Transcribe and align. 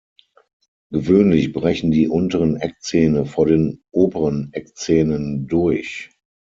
Gewöhnlich 0.89 1.53
brechen 1.53 1.91
die 1.91 2.07
unteren 2.07 2.55
Eckzähne 2.55 3.27
vor 3.27 3.45
den 3.45 3.83
oberen 3.91 4.49
Eckzähnen 4.51 5.45
durch. 5.45 6.09